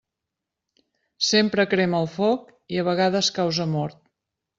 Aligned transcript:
Sempre 1.27 1.65
crema 1.73 1.99
el 2.05 2.09
foc 2.13 2.47
i 2.77 2.81
a 2.85 2.87
vegades 2.89 3.31
causa 3.37 3.69
mort. 3.75 4.01